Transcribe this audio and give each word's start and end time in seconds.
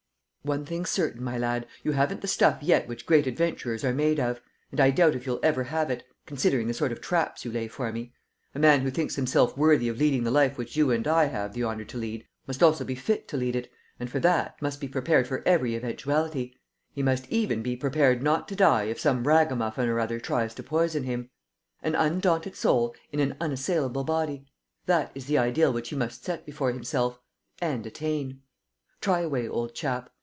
"One 0.43 0.65
thing's 0.65 0.89
certain, 0.89 1.23
my 1.23 1.37
lad: 1.37 1.67
you 1.83 1.91
haven't 1.91 2.21
the 2.21 2.27
stuff 2.27 2.63
yet 2.63 2.87
which 2.87 3.05
great 3.05 3.27
adventurers 3.27 3.83
are 3.83 3.93
made 3.93 4.19
of; 4.19 4.41
and 4.71 4.79
I 4.79 4.89
doubt 4.89 5.13
if 5.13 5.27
you'll 5.27 5.39
ever 5.43 5.65
have 5.65 5.91
it, 5.91 6.03
considering 6.25 6.67
the 6.67 6.73
sort 6.73 6.91
of 6.91 6.99
traps 6.99 7.45
you 7.45 7.51
lay 7.51 7.67
for 7.67 7.91
me. 7.91 8.11
A 8.55 8.59
man 8.59 8.81
who 8.81 8.89
thinks 8.89 9.13
himself 9.15 9.55
worthy 9.55 9.87
of 9.87 9.99
leading 9.99 10.23
the 10.23 10.31
life 10.31 10.57
which 10.57 10.75
you 10.75 10.89
and 10.89 11.07
I 11.07 11.25
have 11.25 11.53
the 11.53 11.61
honor 11.61 11.85
to 11.85 11.95
lead 11.99 12.25
must 12.47 12.63
also 12.63 12.83
be 12.83 12.95
fit 12.95 13.27
to 13.27 13.37
lead 13.37 13.55
it, 13.55 13.71
and, 13.99 14.09
for 14.09 14.19
that, 14.21 14.59
must 14.63 14.81
be 14.81 14.87
prepared 14.87 15.27
for 15.27 15.43
every 15.45 15.75
eventuality: 15.75 16.57
he 16.91 17.03
must 17.03 17.29
even 17.29 17.61
be 17.61 17.77
prepared 17.77 18.23
not 18.23 18.47
to 18.47 18.55
die 18.55 18.85
if 18.85 18.99
some 18.99 19.27
ragamuffin 19.27 19.87
or 19.89 19.99
other 19.99 20.19
tries 20.19 20.55
to 20.55 20.63
poison 20.63 21.03
him.... 21.03 21.29
An 21.83 21.93
undaunted 21.93 22.55
soul 22.55 22.95
in 23.11 23.19
an 23.19 23.37
unassailable 23.39 24.05
body: 24.05 24.47
that 24.87 25.11
is 25.13 25.27
the 25.27 25.37
ideal 25.37 25.71
which 25.71 25.89
he 25.89 25.95
must 25.95 26.23
set 26.25 26.47
before 26.47 26.71
himself... 26.71 27.19
and 27.61 27.85
attain. 27.85 28.41
Try 29.01 29.19
away, 29.19 29.47
old 29.47 29.75
chap. 29.75 30.09